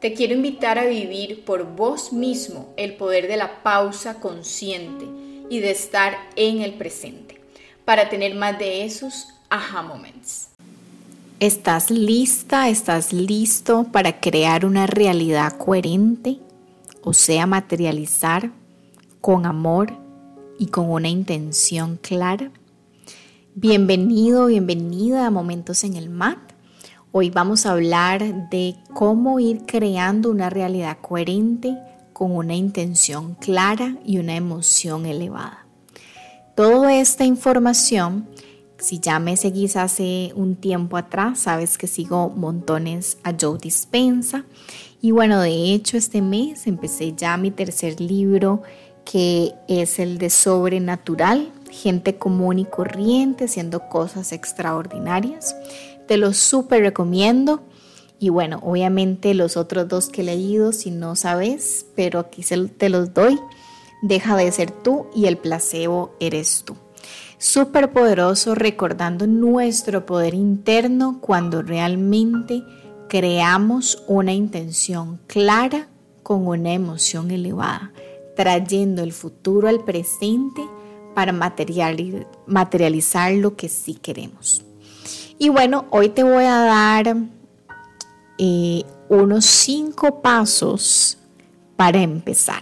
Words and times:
Te 0.00 0.14
quiero 0.14 0.34
invitar 0.34 0.78
a 0.78 0.86
vivir 0.86 1.44
por 1.44 1.76
vos 1.76 2.10
mismo 2.10 2.72
el 2.78 2.94
poder 2.94 3.28
de 3.28 3.36
la 3.36 3.62
pausa 3.62 4.14
consciente 4.14 5.04
y 5.50 5.60
de 5.60 5.70
estar 5.70 6.14
en 6.36 6.62
el 6.62 6.72
presente 6.72 7.38
para 7.84 8.08
tener 8.08 8.34
más 8.34 8.58
de 8.58 8.86
esos 8.86 9.28
aha 9.50 9.82
moments. 9.82 10.48
¿Estás 11.38 11.90
lista? 11.90 12.70
¿Estás 12.70 13.12
listo 13.12 13.88
para 13.92 14.20
crear 14.20 14.64
una 14.64 14.86
realidad 14.86 15.58
coherente? 15.58 16.38
O 17.02 17.12
sea, 17.12 17.46
materializar 17.46 18.52
con 19.20 19.44
amor 19.44 19.92
y 20.58 20.68
con 20.68 20.88
una 20.88 21.10
intención 21.10 21.98
clara. 22.00 22.50
Bienvenido, 23.54 24.46
bienvenida 24.46 25.26
a 25.26 25.30
Momentos 25.30 25.84
en 25.84 25.96
el 25.96 26.08
MAT 26.08 26.49
Hoy 27.12 27.28
vamos 27.28 27.66
a 27.66 27.72
hablar 27.72 28.50
de 28.50 28.76
cómo 28.94 29.40
ir 29.40 29.62
creando 29.66 30.30
una 30.30 30.48
realidad 30.48 30.98
coherente 31.00 31.76
con 32.12 32.30
una 32.30 32.54
intención 32.54 33.34
clara 33.34 33.96
y 34.04 34.18
una 34.18 34.36
emoción 34.36 35.06
elevada. 35.06 35.66
Toda 36.54 36.94
esta 36.94 37.24
información, 37.24 38.28
si 38.78 39.00
ya 39.00 39.18
me 39.18 39.36
seguís 39.36 39.74
hace 39.74 40.32
un 40.36 40.54
tiempo 40.54 40.96
atrás, 40.96 41.40
sabes 41.40 41.78
que 41.78 41.88
sigo 41.88 42.28
montones 42.28 43.18
a 43.24 43.34
Joe 43.38 43.58
Dispensa. 43.58 44.44
Y 45.02 45.10
bueno, 45.10 45.40
de 45.40 45.74
hecho 45.74 45.96
este 45.96 46.22
mes 46.22 46.68
empecé 46.68 47.14
ya 47.16 47.36
mi 47.36 47.50
tercer 47.50 48.00
libro 48.00 48.62
que 49.04 49.54
es 49.66 49.98
el 49.98 50.18
de 50.18 50.30
Sobrenatural, 50.30 51.50
gente 51.72 52.16
común 52.18 52.60
y 52.60 52.66
corriente 52.66 53.46
haciendo 53.46 53.88
cosas 53.88 54.30
extraordinarias. 54.30 55.56
Te 56.10 56.16
lo 56.16 56.32
súper 56.32 56.82
recomiendo. 56.82 57.62
Y 58.18 58.30
bueno, 58.30 58.58
obviamente 58.64 59.32
los 59.32 59.56
otros 59.56 59.86
dos 59.86 60.08
que 60.08 60.22
he 60.22 60.24
leído, 60.24 60.72
si 60.72 60.90
no 60.90 61.14
sabes, 61.14 61.86
pero 61.94 62.18
aquí 62.18 62.42
te 62.42 62.88
los 62.88 63.14
doy. 63.14 63.38
Deja 64.02 64.34
de 64.34 64.50
ser 64.50 64.72
tú 64.72 65.06
y 65.14 65.26
el 65.26 65.36
placebo 65.36 66.16
eres 66.18 66.64
tú. 66.66 66.74
Súper 67.38 67.92
poderoso 67.92 68.56
recordando 68.56 69.28
nuestro 69.28 70.04
poder 70.04 70.34
interno 70.34 71.20
cuando 71.20 71.62
realmente 71.62 72.64
creamos 73.08 74.02
una 74.08 74.32
intención 74.32 75.20
clara 75.28 75.86
con 76.24 76.44
una 76.44 76.72
emoción 76.72 77.30
elevada, 77.30 77.92
trayendo 78.34 79.04
el 79.04 79.12
futuro 79.12 79.68
al 79.68 79.84
presente 79.84 80.62
para 81.14 81.32
materializar 81.32 83.32
lo 83.34 83.54
que 83.54 83.68
sí 83.68 83.94
queremos. 83.94 84.64
Y 85.42 85.48
bueno, 85.48 85.86
hoy 85.88 86.10
te 86.10 86.22
voy 86.22 86.44
a 86.44 86.58
dar 86.58 87.16
eh, 88.36 88.82
unos 89.08 89.46
cinco 89.46 90.20
pasos 90.20 91.16
para 91.76 92.02
empezar. 92.02 92.60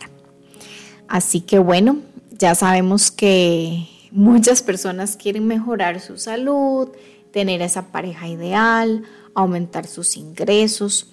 Así 1.08 1.40
que 1.40 1.58
bueno, 1.58 1.96
ya 2.30 2.54
sabemos 2.54 3.10
que 3.10 3.88
muchas 4.12 4.62
personas 4.62 5.16
quieren 5.16 5.48
mejorar 5.48 5.98
su 5.98 6.18
salud, 6.18 6.90
tener 7.32 7.62
esa 7.62 7.88
pareja 7.88 8.28
ideal, 8.28 9.02
aumentar 9.34 9.88
sus 9.88 10.16
ingresos, 10.16 11.10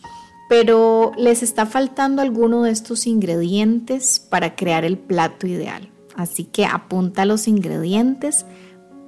pero 0.48 1.14
les 1.18 1.42
está 1.42 1.66
faltando 1.66 2.22
alguno 2.22 2.62
de 2.62 2.70
estos 2.70 3.08
ingredientes 3.08 4.20
para 4.20 4.56
crear 4.56 4.86
el 4.86 5.00
plato 5.00 5.48
ideal. 5.48 5.90
Así 6.16 6.44
que 6.44 6.68
apunta 6.68 7.26
los 7.26 7.48
ingredientes 7.48 8.46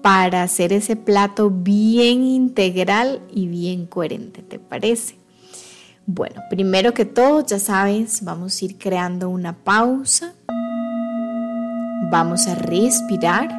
para 0.07 0.44
hacer 0.44 0.72
ese 0.72 0.95
plato 0.95 1.50
bien 1.50 2.23
integral 2.23 3.19
y 3.29 3.50
bien 3.50 3.85
coherente, 3.85 4.41
¿te 4.41 4.57
parece? 4.57 5.18
Bueno, 6.06 6.44
primero 6.50 6.94
que 6.94 7.03
todo, 7.03 7.45
ya 7.45 7.59
sabes, 7.59 8.23
vamos 8.23 8.62
a 8.62 8.66
ir 8.66 8.78
creando 8.78 9.29
una 9.29 9.66
pausa. 9.66 10.34
Vamos 12.09 12.47
a 12.47 12.56
respirar. 12.56 13.50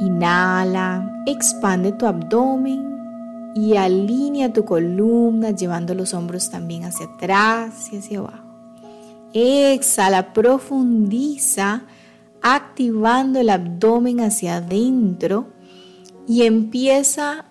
Inhala, 0.00 1.22
expande 1.26 1.92
tu 1.92 2.06
abdomen 2.06 3.52
y 3.54 3.76
alinea 3.76 4.54
tu 4.54 4.64
columna 4.64 5.50
llevando 5.50 5.92
los 5.92 6.14
hombros 6.14 6.48
también 6.48 6.84
hacia 6.84 7.04
atrás 7.04 7.92
y 7.92 7.98
hacia 7.98 8.20
abajo. 8.20 8.44
Exhala, 9.34 10.32
profundiza, 10.32 11.82
activando 12.40 13.38
el 13.38 13.50
abdomen 13.50 14.20
hacia 14.20 14.56
adentro 14.56 15.52
y 16.26 16.42
empieza 16.42 17.46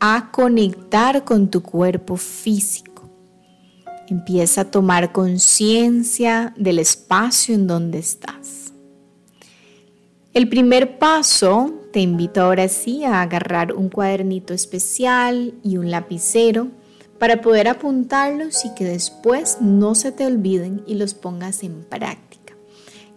a 0.00 0.30
conectar 0.30 1.24
con 1.24 1.50
tu 1.50 1.62
cuerpo 1.62 2.16
físico. 2.16 3.10
Empieza 4.08 4.62
a 4.62 4.70
tomar 4.70 5.12
conciencia 5.12 6.54
del 6.56 6.78
espacio 6.78 7.54
en 7.54 7.66
donde 7.66 7.98
estás. 7.98 8.72
El 10.32 10.48
primer 10.48 10.98
paso, 10.98 11.72
te 11.92 12.00
invito 12.00 12.42
ahora 12.42 12.68
sí 12.68 13.04
a 13.04 13.22
agarrar 13.22 13.72
un 13.72 13.88
cuadernito 13.88 14.52
especial 14.52 15.54
y 15.62 15.78
un 15.78 15.90
lapicero 15.90 16.68
para 17.18 17.40
poder 17.40 17.68
apuntarlos 17.68 18.64
y 18.66 18.74
que 18.74 18.84
después 18.84 19.58
no 19.62 19.94
se 19.94 20.12
te 20.12 20.26
olviden 20.26 20.82
y 20.86 20.96
los 20.96 21.14
pongas 21.14 21.62
en 21.62 21.82
práctica. 21.84 22.25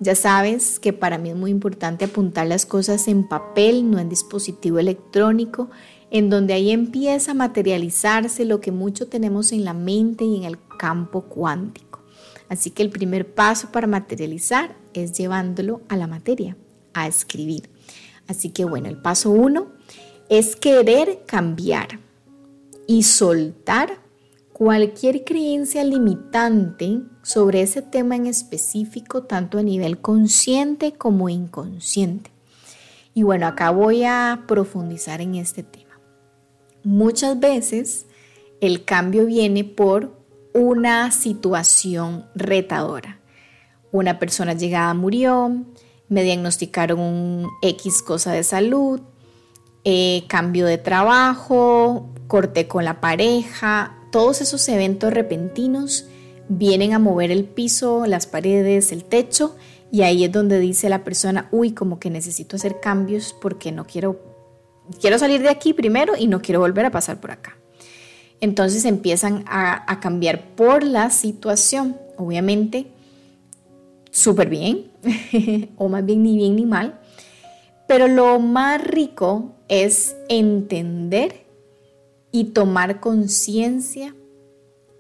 Ya 0.02 0.16
sabes 0.16 0.80
que 0.80 0.94
para 0.94 1.18
mí 1.18 1.30
es 1.30 1.36
muy 1.36 1.52
importante 1.52 2.06
apuntar 2.06 2.48
las 2.48 2.66
cosas 2.66 3.08
en 3.10 3.28
papel, 3.28 3.92
no 3.92 4.00
en 4.00 4.08
dispositivo 4.08 4.80
electrónico, 4.80 5.70
en 6.10 6.30
donde 6.30 6.54
ahí 6.54 6.72
empieza 6.72 7.32
a 7.32 7.36
materializarse 7.36 8.46
lo 8.46 8.62
que 8.62 8.72
mucho 8.72 9.08
tenemos 9.08 9.52
en 9.52 9.66
la 9.66 9.74
mente 9.74 10.24
y 10.24 10.38
en 10.38 10.44
el 10.44 10.58
campo 10.78 11.24
cuántico. 11.24 12.02
Así 12.48 12.72
que 12.72 12.82
el 12.82 12.90
primer 12.90 13.34
paso 13.34 13.72
para 13.72 13.88
materializar 13.88 14.76
es 14.94 15.12
llevándolo 15.12 15.82
a 15.90 15.98
la 15.98 16.08
materia, 16.08 16.56
a 16.94 17.06
escribir. 17.06 17.70
Así 18.28 18.50
que 18.50 18.64
bueno, 18.64 18.88
el 18.88 19.02
paso 19.02 19.32
uno 19.32 19.68
es 20.30 20.56
querer 20.56 21.24
cambiar 21.26 22.00
y 22.88 23.04
soltar 23.04 24.00
cualquier 24.60 25.24
creencia 25.24 25.86
limitante 25.86 27.00
sobre 27.22 27.62
ese 27.62 27.82
tema 27.82 28.18
en 28.18 28.28
específico, 28.28 29.24
tanto 29.24 29.58
a 29.58 29.64
nivel 29.64 30.02
consciente 30.02 30.92
como 30.92 31.30
inconsciente. 31.30 32.30
Y 33.14 33.24
bueno, 33.24 33.48
acá 33.48 33.70
voy 33.70 34.04
a 34.04 34.44
profundizar 34.50 35.22
en 35.22 35.36
este 35.36 35.64
tema. 35.64 35.98
Muchas 36.84 37.40
veces 37.40 38.06
el 38.60 38.84
cambio 38.84 39.28
viene 39.28 39.64
por 39.64 40.20
una 40.54 41.10
situación 41.12 42.26
retadora. 42.36 43.22
Una 43.94 44.20
persona 44.20 44.56
llegada 44.56 44.94
murió, 44.94 45.56
me 46.10 46.24
diagnosticaron 46.24 47.00
un 47.00 47.48
X 47.62 48.02
cosa 48.02 48.34
de 48.34 48.44
salud, 48.44 49.00
eh, 49.86 50.26
cambio 50.28 50.66
de 50.66 50.78
trabajo, 50.78 52.10
corté 52.28 52.68
con 52.68 52.84
la 52.84 53.00
pareja, 53.00 53.96
todos 54.12 54.42
esos 54.42 54.68
eventos 54.70 55.14
repentinos 55.14 56.08
vienen 56.48 56.94
a 56.94 57.00
mover 57.00 57.32
el 57.32 57.46
piso, 57.46 58.06
las 58.06 58.28
paredes, 58.28 58.92
el 58.92 59.04
techo 59.04 59.56
y 59.92 60.02
ahí 60.02 60.24
es 60.24 60.32
donde 60.32 60.60
dice 60.60 60.90
la 60.90 61.04
persona, 61.04 61.48
uy, 61.52 61.72
como 61.72 62.00
que 62.00 62.10
necesito 62.10 62.56
hacer 62.56 62.80
cambios 62.80 63.36
porque 63.40 63.72
no 63.72 63.86
quiero, 63.86 64.20
quiero 65.00 65.18
salir 65.18 65.42
de 65.42 65.50
aquí 65.50 65.74
primero 65.74 66.14
y 66.18 66.28
no 66.28 66.42
quiero 66.42 66.60
volver 66.60 66.86
a 66.86 66.92
pasar 66.92 67.20
por 67.20 67.32
acá. 67.32 67.58
Entonces 68.42 68.86
empiezan 68.86 69.44
a, 69.48 69.92
a 69.92 70.00
cambiar 70.00 70.56
por 70.56 70.84
la 70.84 71.10
situación, 71.10 71.98
obviamente, 72.18 72.88
súper 74.12 74.50
bien, 74.50 74.92
o 75.78 75.90
más 75.90 76.06
bien 76.06 76.24
ni 76.24 76.38
bien 76.38 76.56
ni 76.56 76.66
mal, 76.66 77.00
pero 77.88 78.08
lo 78.08 78.40
más 78.40 78.82
rico 78.84 79.56
es 79.68 80.16
entender 80.30 81.49
y 82.32 82.46
tomar 82.46 83.00
conciencia 83.00 84.16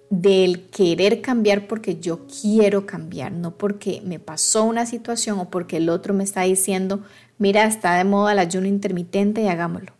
del 0.09 0.69
querer 0.69 1.21
cambiar 1.21 1.67
porque 1.67 1.99
yo 1.99 2.25
quiero 2.41 2.85
cambiar, 2.85 3.31
no 3.31 3.57
porque 3.57 4.01
me 4.03 4.19
pasó 4.19 4.63
una 4.63 4.85
situación 4.85 5.39
o 5.39 5.49
porque 5.49 5.77
el 5.77 5.89
otro 5.89 6.13
me 6.13 6.23
está 6.23 6.41
diciendo, 6.41 7.03
mira, 7.37 7.65
está 7.65 7.95
de 7.95 8.03
moda 8.03 8.33
el 8.33 8.39
ayuno 8.39 8.67
intermitente 8.67 9.43
y 9.43 9.47
hagámoslo. 9.47 9.93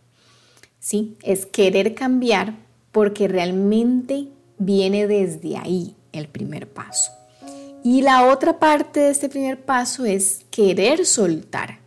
Sí, 0.80 1.18
es 1.22 1.46
querer 1.46 1.94
cambiar 1.94 2.56
porque 2.92 3.28
realmente 3.28 4.30
viene 4.58 5.08
desde 5.08 5.58
ahí 5.58 5.96
el 6.12 6.28
primer 6.28 6.68
paso. 6.68 7.12
Y 7.84 8.02
la 8.02 8.26
otra 8.26 8.60
parte 8.60 9.00
de 9.00 9.12
este 9.12 9.30
primer 9.30 9.64
paso 9.64 10.06
es 10.06 10.46
querer 10.50 11.06
soltar 11.06 11.80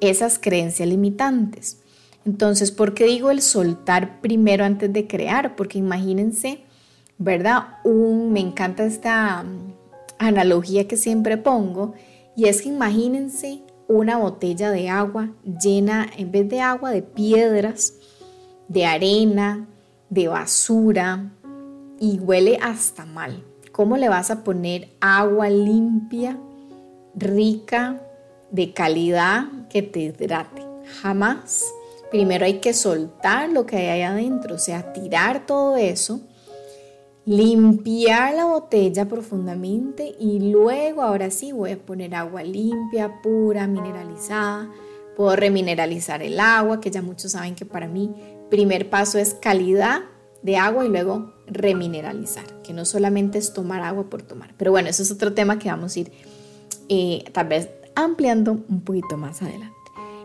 esas 0.00 0.38
creencias 0.38 0.88
limitantes. 0.88 1.78
Entonces, 2.26 2.72
¿por 2.72 2.92
qué 2.92 3.04
digo 3.04 3.30
el 3.30 3.40
soltar 3.40 4.20
primero 4.20 4.64
antes 4.64 4.92
de 4.92 5.06
crear? 5.06 5.54
Porque 5.54 5.78
imagínense, 5.78 6.58
¿verdad? 7.18 7.78
Un, 7.84 8.32
me 8.32 8.40
encanta 8.40 8.84
esta 8.84 9.44
mm, 9.44 9.72
analogía 10.18 10.88
que 10.88 10.96
siempre 10.96 11.36
pongo, 11.36 11.94
y 12.36 12.46
es 12.46 12.62
que 12.62 12.68
imagínense 12.68 13.62
una 13.86 14.18
botella 14.18 14.72
de 14.72 14.88
agua 14.88 15.30
llena, 15.62 16.10
en 16.18 16.32
vez 16.32 16.48
de 16.48 16.60
agua, 16.60 16.90
de 16.90 17.02
piedras, 17.02 17.94
de 18.66 18.84
arena, 18.84 19.68
de 20.10 20.26
basura, 20.26 21.30
y 22.00 22.18
huele 22.18 22.58
hasta 22.60 23.06
mal. 23.06 23.44
¿Cómo 23.70 23.96
le 23.96 24.08
vas 24.08 24.32
a 24.32 24.42
poner 24.42 24.88
agua 25.00 25.48
limpia, 25.48 26.36
rica, 27.14 28.02
de 28.50 28.72
calidad 28.72 29.46
que 29.70 29.82
te 29.82 30.00
hidrate? 30.00 30.62
Jamás. 31.00 31.64
Primero 32.10 32.44
hay 32.44 32.60
que 32.60 32.72
soltar 32.72 33.50
lo 33.50 33.66
que 33.66 33.76
hay 33.76 33.86
ahí 33.86 34.02
adentro, 34.02 34.54
o 34.54 34.58
sea, 34.58 34.92
tirar 34.92 35.46
todo 35.46 35.76
eso, 35.76 36.20
limpiar 37.24 38.34
la 38.34 38.44
botella 38.44 39.06
profundamente 39.06 40.14
y 40.18 40.50
luego 40.50 41.02
ahora 41.02 41.30
sí 41.30 41.52
voy 41.52 41.72
a 41.72 41.78
poner 41.78 42.14
agua 42.14 42.42
limpia, 42.42 43.20
pura, 43.22 43.66
mineralizada. 43.66 44.70
Puedo 45.16 45.34
remineralizar 45.34 46.22
el 46.22 46.38
agua, 46.38 46.80
que 46.80 46.90
ya 46.90 47.02
muchos 47.02 47.32
saben 47.32 47.54
que 47.54 47.64
para 47.64 47.88
mí 47.88 48.14
primer 48.50 48.88
paso 48.90 49.18
es 49.18 49.34
calidad 49.34 50.02
de 50.42 50.56
agua 50.56 50.84
y 50.84 50.88
luego 50.88 51.34
remineralizar, 51.46 52.44
que 52.62 52.72
no 52.72 52.84
solamente 52.84 53.38
es 53.38 53.52
tomar 53.52 53.82
agua 53.82 54.08
por 54.08 54.22
tomar. 54.22 54.54
Pero 54.56 54.70
bueno, 54.70 54.88
eso 54.88 55.02
es 55.02 55.10
otro 55.10 55.32
tema 55.32 55.58
que 55.58 55.68
vamos 55.68 55.96
a 55.96 56.00
ir 56.00 56.12
eh, 56.88 57.24
tal 57.32 57.48
vez 57.48 57.68
ampliando 57.96 58.52
un 58.52 58.82
poquito 58.82 59.16
más 59.16 59.42
adelante. 59.42 59.74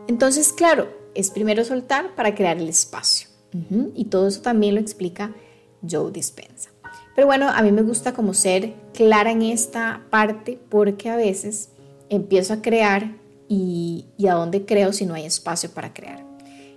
Entonces, 0.07 0.53
claro, 0.53 1.00
es 1.15 1.31
primero 1.31 1.63
soltar 1.63 2.15
para 2.15 2.35
crear 2.35 2.57
el 2.57 2.69
espacio. 2.69 3.27
Y 3.95 4.05
todo 4.05 4.27
eso 4.27 4.41
también 4.41 4.75
lo 4.75 4.81
explica 4.81 5.33
Joe 5.89 6.09
Dispensa. 6.11 6.69
Pero 7.15 7.27
bueno, 7.27 7.49
a 7.49 7.61
mí 7.61 7.73
me 7.73 7.81
gusta 7.81 8.13
como 8.13 8.33
ser 8.33 8.73
clara 8.93 9.31
en 9.31 9.41
esta 9.41 10.03
parte 10.09 10.57
porque 10.69 11.09
a 11.09 11.17
veces 11.17 11.69
empiezo 12.09 12.53
a 12.53 12.61
crear 12.61 13.11
y, 13.49 14.05
y 14.17 14.27
a 14.27 14.35
dónde 14.35 14.65
creo 14.65 14.93
si 14.93 15.05
no 15.05 15.15
hay 15.15 15.25
espacio 15.25 15.69
para 15.71 15.93
crear. 15.93 16.25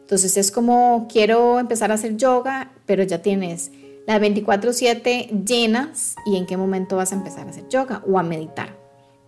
Entonces 0.01 0.37
es 0.37 0.51
como 0.51 1.07
quiero 1.09 1.61
empezar 1.61 1.93
a 1.93 1.95
hacer 1.95 2.17
yoga, 2.17 2.73
pero 2.87 3.05
ya 3.05 3.23
tienes 3.23 3.71
las 4.07 4.21
24/7 4.21 5.45
llenas 5.45 6.17
y 6.27 6.37
en 6.37 6.47
qué 6.47 6.57
momento 6.57 6.97
vas 6.97 7.13
a 7.13 7.15
empezar 7.15 7.47
a 7.47 7.51
hacer 7.51 7.69
yoga 7.69 8.03
o 8.07 8.19
a 8.19 8.23
meditar, 8.23 8.77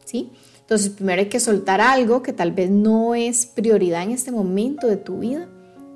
¿sí? 0.04 0.32
Entonces 0.66 0.90
primero 0.90 1.20
hay 1.22 1.28
que 1.28 1.38
soltar 1.38 1.80
algo 1.80 2.24
que 2.24 2.32
tal 2.32 2.50
vez 2.50 2.70
no 2.70 3.14
es 3.14 3.46
prioridad 3.46 4.02
en 4.02 4.10
este 4.10 4.32
momento 4.32 4.88
de 4.88 4.96
tu 4.96 5.20
vida 5.20 5.48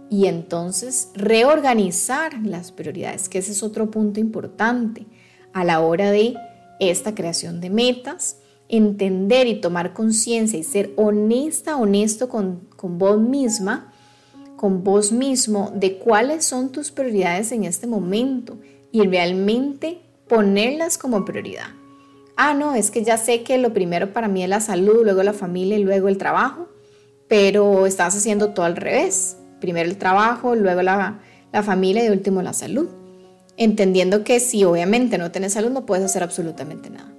y 0.09 0.27
entonces 0.27 1.11
reorganizar 1.15 2.35
las 2.45 2.71
prioridades, 2.71 3.29
que 3.29 3.39
ese 3.39 3.51
es 3.51 3.65
otro 3.65 3.91
punto 3.91 4.21
importante 4.21 5.07
a 5.53 5.65
la 5.65 5.81
hora 5.81 6.13
de 6.13 6.35
esta 6.79 7.17
creación 7.17 7.61
de 7.61 7.69
metas, 7.69 8.39
entender 8.69 9.49
y 9.49 9.61
tomar 9.61 9.93
conciencia 9.93 10.57
y 10.57 10.63
ser 10.63 10.93
honesta, 10.97 11.77
honesto 11.77 12.29
con, 12.29 12.69
con 12.77 12.97
vos 12.97 13.21
misma 13.21 13.93
con 14.61 14.85
vos 14.85 15.11
mismo 15.11 15.73
de 15.75 15.97
cuáles 15.97 16.45
son 16.45 16.71
tus 16.71 16.91
prioridades 16.91 17.51
en 17.51 17.65
este 17.65 17.87
momento 17.87 18.59
y 18.93 19.01
realmente 19.07 20.03
ponerlas 20.29 20.99
como 20.99 21.25
prioridad. 21.25 21.80
Ah, 22.43 22.55
no, 22.55 22.75
es 22.75 22.91
que 22.91 23.05
ya 23.05 23.19
sé 23.19 23.43
que 23.43 23.59
lo 23.59 23.75
primero 23.75 24.15
para 24.15 24.27
mí 24.27 24.43
es 24.43 24.49
la 24.49 24.61
salud, 24.61 25.03
luego 25.05 25.23
la 25.23 25.35
familia 25.35 25.77
y 25.77 25.85
luego 25.85 26.09
el 26.09 26.17
trabajo, 26.17 26.69
pero 27.29 27.85
estás 27.85 28.17
haciendo 28.17 28.55
todo 28.55 28.65
al 28.65 28.77
revés. 28.77 29.37
Primero 29.61 29.87
el 29.87 29.99
trabajo, 29.99 30.55
luego 30.55 30.81
la, 30.81 31.21
familia 31.63 32.03
y 32.03 32.09
último 32.09 32.41
la 32.41 32.55
salud. 32.55 32.89
Entendiendo 33.59 34.25
que 34.25 34.41
si 34.41 34.65
obviamente 34.65 35.19
no 35.19 35.31
tienes 35.31 35.53
salud 35.53 35.69
no 35.69 35.85
puedes 35.85 36.03
hacer 36.03 36.23
absolutamente 36.23 36.89
nada, 36.89 37.13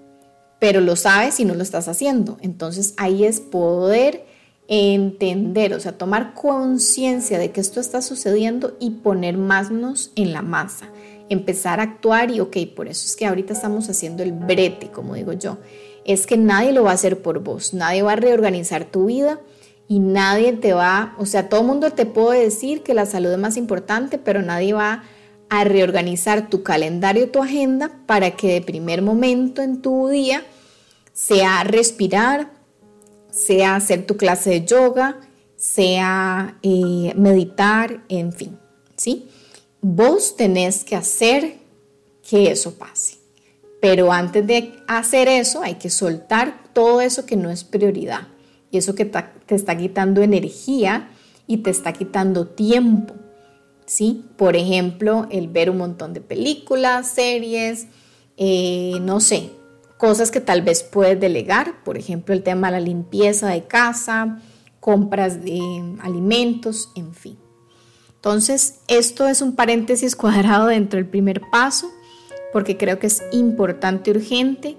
pero 0.58 0.82
lo 0.82 0.96
sabes 0.96 1.40
y 1.40 1.46
no 1.46 1.54
lo 1.54 1.62
estás 1.62 1.88
haciendo. 1.88 2.40
Entonces 2.42 2.96
ahí 2.98 3.24
es 3.24 3.42
poder 3.42 4.26
entender, 4.68 5.76
o 5.76 5.80
sea, 5.80 6.00
tomar 6.00 6.34
conciencia 6.34 7.38
de 7.38 7.52
que 7.52 7.62
esto 7.62 7.80
está 7.80 8.02
sucediendo 8.02 8.76
y 8.80 8.90
poner 8.90 9.38
manos 9.38 10.14
en 10.16 10.34
la 10.34 10.42
masa, 10.42 10.90
empezar 11.34 11.80
a 11.80 11.84
actuar 11.84 12.30
y, 12.30 12.42
ok, 12.42 12.58
por 12.76 12.88
eso 12.88 13.06
es 13.06 13.16
que 13.16 13.26
ahorita 13.26 13.54
estamos 13.54 13.90
haciendo 13.90 14.22
el 14.22 14.34
brete, 14.34 14.92
como 14.92 15.16
digo 15.16 15.32
yo, 15.34 15.58
es 16.06 16.28
que 16.28 16.38
nadie 16.38 16.74
lo 16.74 16.84
va 16.84 16.92
a 16.92 16.96
hacer 16.96 17.22
por 17.22 17.40
vos, 17.40 17.74
nadie 17.74 18.02
va 18.02 18.14
a 18.14 18.18
reorganizar 18.18 18.86
tu 18.86 19.06
vida 19.06 19.40
y 19.88 20.00
nadie 20.00 20.54
te 20.54 20.74
va, 20.74 21.16
o 21.18 21.26
sea, 21.26 21.48
todo 21.48 21.62
el 21.62 21.68
mundo 21.68 21.92
te 21.92 22.06
puede 22.06 22.42
decir 22.42 22.84
que 22.84 22.94
la 22.94 23.06
salud 23.06 23.32
es 23.32 23.38
más 23.38 23.56
importante, 23.56 24.18
pero 24.18 24.42
nadie 24.42 24.74
va 24.74 25.04
a 25.50 25.64
reorganizar 25.64 26.50
tu 26.50 26.64
calendario, 26.64 27.30
tu 27.30 27.42
agenda, 27.42 27.92
para 28.06 28.32
que 28.32 28.54
de 28.54 28.62
primer 28.62 29.02
momento 29.02 29.62
en 29.62 29.82
tu 29.82 30.10
día 30.10 30.44
sea 31.14 31.64
respirar, 31.64 32.52
sea 33.30 33.76
hacer 33.76 34.06
tu 34.06 34.18
clase 34.18 34.50
de 34.50 34.66
yoga, 34.66 35.20
sea 35.56 36.58
eh, 36.62 37.14
meditar, 37.16 38.04
en 38.10 38.34
fin, 38.34 38.58
¿sí? 38.98 39.30
Vos 39.82 40.36
tenés 40.36 40.84
que 40.84 40.96
hacer 40.96 41.58
que 42.28 42.52
eso 42.52 42.76
pase. 42.76 43.18
Pero 43.82 44.12
antes 44.12 44.46
de 44.46 44.74
hacer 44.88 45.28
eso 45.28 45.64
hay 45.64 45.76
que 45.76 45.90
soltar 45.90 46.72
todo 46.74 47.02
eso 47.02 47.26
que 47.26 47.36
no 47.36 47.50
es 47.50 47.64
prioridad 47.64 48.28
y 48.70 48.78
eso 48.78 48.94
que 48.94 49.06
te 49.06 49.56
está 49.56 49.76
quitando 49.76 50.22
energía 50.22 51.10
y 51.48 51.58
te 51.58 51.72
está 51.72 51.94
quitando 51.94 52.48
tiempo. 52.48 53.16
¿sí? 53.92 54.24
Por 54.38 54.56
ejemplo, 54.56 55.28
el 55.32 55.50
ver 55.50 55.70
un 55.70 55.78
montón 55.78 56.14
de 56.14 56.22
películas, 56.22 57.08
series, 57.12 57.88
eh, 58.38 58.98
no 59.02 59.20
sé, 59.20 59.50
cosas 59.98 60.32
que 60.32 60.40
tal 60.40 60.62
vez 60.62 60.84
puedes 60.84 61.20
delegar, 61.20 61.84
por 61.84 61.98
ejemplo, 61.98 62.34
el 62.34 62.42
tema 62.42 62.68
de 62.68 62.80
la 62.80 62.80
limpieza 62.80 63.50
de 63.50 63.66
casa, 63.66 64.40
compras 64.80 65.44
de 65.44 65.60
alimentos, 66.02 66.90
en 66.96 67.14
fin. 67.14 67.38
Entonces, 68.22 68.76
esto 68.88 69.28
es 69.28 69.42
un 69.42 69.56
paréntesis 69.56 70.16
cuadrado 70.16 70.68
dentro 70.68 70.98
del 70.98 71.08
primer 71.08 71.42
paso, 71.52 71.90
porque 72.54 72.78
creo 72.78 73.00
que 73.00 73.08
es 73.08 73.24
importante, 73.32 74.12
urgente, 74.12 74.78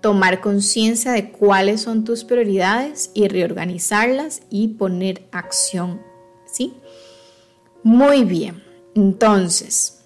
tomar 0.00 0.40
conciencia 0.40 1.12
de 1.12 1.30
cuáles 1.30 1.82
son 1.82 2.04
tus 2.04 2.24
prioridades 2.24 3.10
y 3.14 3.28
reorganizarlas 3.28 4.42
y 4.48 4.68
poner 4.68 5.28
acción, 5.32 6.00
¿sí? 6.46 6.74
Muy 7.82 8.24
bien, 8.24 8.62
entonces, 8.94 10.04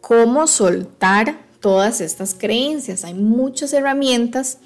¿cómo 0.00 0.46
soltar 0.46 1.36
todas 1.62 2.02
estas 2.02 2.34
creencias. 2.34 3.04
Hay 3.04 3.14
muchas 3.14 3.72
herramientas 3.72 4.58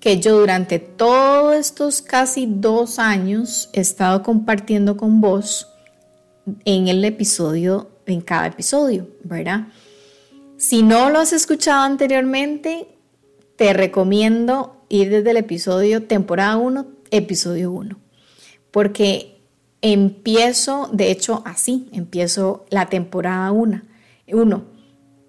que 0.00 0.18
yo 0.18 0.40
durante 0.40 0.80
todos 0.80 1.54
estos 1.54 2.02
casi 2.02 2.46
dos 2.46 2.98
años 2.98 3.68
he 3.74 3.80
estado 3.80 4.24
compartiendo 4.24 4.96
con 4.96 5.20
vos 5.20 5.68
en 6.64 6.88
el 6.88 7.04
episodio, 7.04 7.90
en 8.06 8.20
cada 8.20 8.48
episodio, 8.48 9.08
¿verdad? 9.24 9.68
Si 10.56 10.82
no 10.82 11.10
lo 11.10 11.20
has 11.20 11.32
escuchado 11.32 11.82
anteriormente, 11.82 12.88
te 13.56 13.72
recomiendo 13.72 14.84
ir 14.88 15.10
desde 15.10 15.30
el 15.30 15.38
episodio 15.38 16.04
temporada 16.04 16.56
1, 16.56 16.86
episodio 17.10 17.72
1, 17.72 17.98
porque 18.70 19.40
empiezo, 19.82 20.90
de 20.92 21.10
hecho 21.10 21.42
así, 21.44 21.88
empiezo 21.92 22.66
la 22.70 22.86
temporada 22.88 23.52
1, 23.52 23.82
1 24.32 24.80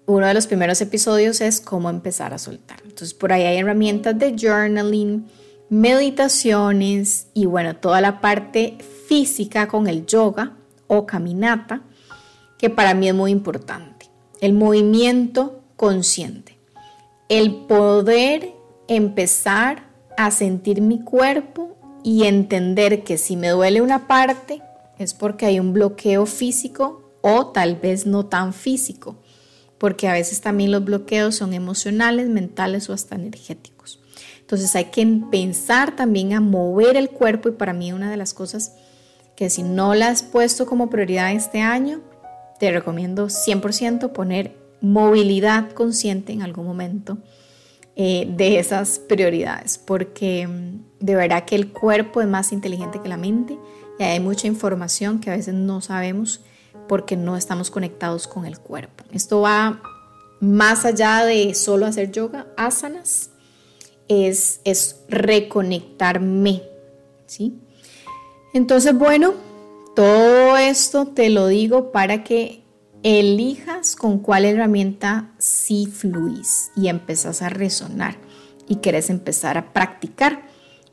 uno 0.06 0.26
de 0.26 0.34
los 0.34 0.46
primeros 0.46 0.80
episodios 0.80 1.40
es 1.40 1.60
cómo 1.60 1.88
empezar 1.88 2.34
a 2.34 2.38
soltar. 2.38 2.78
Entonces 2.82 3.14
por 3.14 3.32
ahí 3.32 3.44
hay 3.44 3.58
herramientas 3.58 4.18
de 4.18 4.36
journaling, 4.38 5.26
meditaciones 5.68 7.28
y 7.34 7.46
bueno, 7.46 7.76
toda 7.76 8.00
la 8.00 8.20
parte 8.20 8.78
física 9.06 9.68
con 9.68 9.86
el 9.86 10.06
yoga 10.06 10.56
o 10.92 11.06
caminata, 11.06 11.82
que 12.58 12.68
para 12.68 12.92
mí 12.94 13.08
es 13.08 13.14
muy 13.14 13.30
importante. 13.30 14.10
El 14.40 14.52
movimiento 14.52 15.62
consciente. 15.76 16.58
El 17.28 17.54
poder 17.66 18.52
empezar 18.88 19.84
a 20.18 20.30
sentir 20.30 20.80
mi 20.82 21.02
cuerpo 21.02 21.76
y 22.04 22.24
entender 22.24 23.04
que 23.04 23.16
si 23.16 23.36
me 23.36 23.48
duele 23.48 23.80
una 23.80 24.06
parte 24.06 24.60
es 24.98 25.14
porque 25.14 25.46
hay 25.46 25.60
un 25.60 25.72
bloqueo 25.72 26.26
físico 26.26 27.12
o 27.22 27.46
tal 27.46 27.76
vez 27.76 28.06
no 28.06 28.26
tan 28.26 28.52
físico 28.52 29.16
porque 29.82 30.06
a 30.06 30.12
veces 30.12 30.40
también 30.40 30.70
los 30.70 30.84
bloqueos 30.84 31.34
son 31.34 31.52
emocionales, 31.52 32.28
mentales 32.28 32.88
o 32.88 32.92
hasta 32.92 33.16
energéticos. 33.16 33.98
Entonces 34.38 34.76
hay 34.76 34.84
que 34.92 35.04
pensar 35.28 35.96
también 35.96 36.34
a 36.34 36.40
mover 36.40 36.96
el 36.96 37.10
cuerpo 37.10 37.48
y 37.48 37.52
para 37.52 37.72
mí 37.72 37.92
una 37.92 38.08
de 38.08 38.16
las 38.16 38.32
cosas 38.32 38.76
que 39.42 39.50
si 39.50 39.64
no 39.64 39.96
la 39.96 40.06
has 40.06 40.22
puesto 40.22 40.66
como 40.66 40.88
prioridad 40.88 41.32
este 41.32 41.62
año, 41.62 42.00
te 42.60 42.70
recomiendo 42.70 43.26
100% 43.26 44.12
poner 44.12 44.56
movilidad 44.80 45.72
consciente 45.72 46.32
en 46.32 46.42
algún 46.42 46.64
momento 46.64 47.18
eh, 47.96 48.32
de 48.36 48.60
esas 48.60 49.00
prioridades, 49.00 49.78
porque 49.78 50.46
mm, 50.46 51.04
de 51.04 51.16
verdad 51.16 51.44
que 51.44 51.56
el 51.56 51.72
cuerpo 51.72 52.20
es 52.20 52.28
más 52.28 52.52
inteligente 52.52 53.00
que 53.02 53.08
la 53.08 53.16
mente 53.16 53.58
y 53.98 54.04
hay 54.04 54.20
mucha 54.20 54.46
información 54.46 55.18
que 55.18 55.30
a 55.30 55.36
veces 55.36 55.54
no 55.54 55.80
sabemos 55.80 56.38
porque 56.86 57.16
no 57.16 57.36
estamos 57.36 57.68
conectados 57.68 58.28
con 58.28 58.46
el 58.46 58.60
cuerpo. 58.60 59.02
Esto 59.10 59.40
va 59.40 59.82
más 60.38 60.84
allá 60.84 61.24
de 61.24 61.52
solo 61.56 61.86
hacer 61.86 62.12
yoga, 62.12 62.46
asanas, 62.56 63.30
es, 64.06 64.60
es 64.62 65.00
reconectarme, 65.08 66.62
¿sí? 67.26 67.58
Entonces, 68.54 68.96
bueno, 68.96 69.34
todo 69.96 70.56
esto 70.58 71.06
te 71.06 71.30
lo 71.30 71.46
digo 71.46 71.90
para 71.90 72.22
que 72.22 72.62
elijas 73.02 73.96
con 73.96 74.18
cuál 74.18 74.44
herramienta 74.44 75.32
sí 75.38 75.86
fluís 75.86 76.70
y 76.76 76.88
empezás 76.88 77.42
a 77.42 77.48
resonar 77.48 78.16
y 78.68 78.76
querés 78.76 79.10
empezar 79.10 79.58
a 79.58 79.72
practicar, 79.72 80.42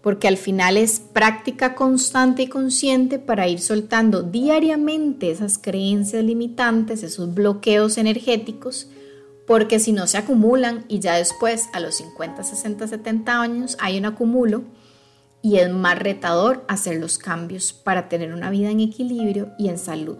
porque 0.01 0.30
al 0.30 0.38
final 0.38 0.78
es 0.78 1.01
práctica 1.01 1.75
constante 1.75 2.44
y 2.44 2.48
consciente 2.48 3.20
para 3.20 3.48
ir 3.48 3.60
soltando 3.60 4.24
diariamente 4.24 5.30
esas 5.30 5.58
creencias 5.58 6.24
limitantes, 6.24 7.04
esos 7.04 7.34
bloqueos 7.34 7.98
energéticos, 7.98 8.88
porque 9.46 9.80
si 9.80 9.92
no 9.92 10.08
se 10.08 10.18
acumulan 10.18 10.86
y 10.88 11.00
ya 11.00 11.16
después 11.16 11.68
a 11.74 11.82
los 11.82 11.96
50, 11.96 12.44
60, 12.44 12.88
70 12.88 13.42
años 13.42 13.78
hay 13.80 13.98
un 13.98 14.06
acumulo 14.06 14.63
y 15.41 15.58
es 15.58 15.72
más 15.72 15.98
retador 15.98 16.65
hacer 16.67 17.00
los 17.00 17.17
cambios 17.17 17.74
para 17.74 18.10
tener 18.10 18.34
una 18.34 18.50
vida 18.50 18.69
en 18.69 18.79
equilibrio 18.79 19.51
y 19.58 19.69
en 19.69 19.77
salud 19.77 20.17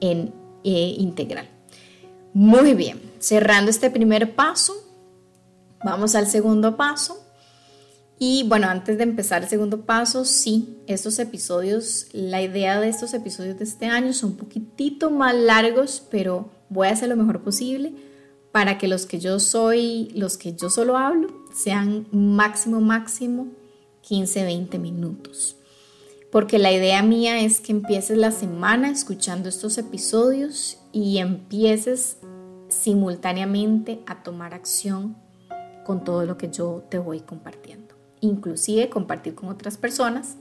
en 0.00 0.32
eh, 0.64 0.94
integral. 0.98 1.48
Muy 2.32 2.74
bien, 2.74 3.00
cerrando 3.18 3.70
este 3.70 3.90
primer 3.90 4.34
paso, 4.34 4.74
vamos 5.84 6.14
al 6.14 6.26
segundo 6.26 6.76
paso. 6.76 7.24
Y 8.20 8.44
bueno, 8.48 8.66
antes 8.66 8.98
de 8.98 9.04
empezar 9.04 9.42
el 9.42 9.48
segundo 9.48 9.82
paso, 9.82 10.24
sí, 10.24 10.78
estos 10.88 11.20
episodios, 11.20 12.06
la 12.12 12.42
idea 12.42 12.80
de 12.80 12.88
estos 12.88 13.14
episodios 13.14 13.58
de 13.58 13.64
este 13.64 13.86
año 13.86 14.12
son 14.12 14.30
un 14.30 14.36
poquitito 14.36 15.10
más 15.10 15.34
largos, 15.34 16.02
pero 16.10 16.50
voy 16.68 16.88
a 16.88 16.92
hacer 16.92 17.08
lo 17.08 17.16
mejor 17.16 17.42
posible 17.42 17.92
para 18.50 18.76
que 18.76 18.88
los 18.88 19.06
que 19.06 19.20
yo 19.20 19.38
soy, 19.38 20.10
los 20.14 20.36
que 20.36 20.54
yo 20.54 20.68
solo 20.68 20.96
hablo, 20.96 21.28
sean 21.54 22.08
máximo, 22.10 22.80
máximo 22.80 23.46
15, 24.08 24.44
20 24.44 24.78
minutos. 24.78 25.56
Porque 26.32 26.58
la 26.58 26.72
idea 26.72 27.02
mía 27.02 27.40
es 27.40 27.60
que 27.60 27.72
empieces 27.72 28.16
la 28.16 28.32
semana 28.32 28.90
escuchando 28.90 29.48
estos 29.48 29.76
episodios 29.76 30.78
y 30.92 31.18
empieces 31.18 32.18
simultáneamente 32.68 34.00
a 34.06 34.22
tomar 34.22 34.54
acción 34.54 35.16
con 35.84 36.04
todo 36.04 36.24
lo 36.24 36.36
que 36.38 36.50
yo 36.50 36.84
te 36.88 36.98
voy 36.98 37.20
compartiendo. 37.20 37.94
Inclusive 38.20 38.88
compartir 38.88 39.34
con 39.34 39.48
otras 39.48 39.76
personas 39.76 40.36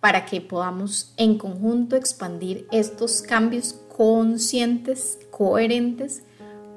para 0.00 0.24
que 0.24 0.40
podamos 0.40 1.12
en 1.16 1.36
conjunto 1.36 1.96
expandir 1.96 2.66
estos 2.70 3.22
cambios 3.22 3.74
conscientes, 3.96 5.18
coherentes, 5.30 6.22